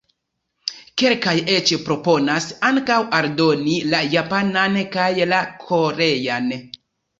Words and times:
Kelkaj 1.01 1.33
eĉ 1.55 1.73
proponas 1.89 2.47
ankaŭ 2.71 2.97
aldoni 3.19 3.77
la 3.93 4.01
Japanan 4.17 4.83
kaj 4.99 5.09
la 5.35 5.45
Korean. 5.71 6.53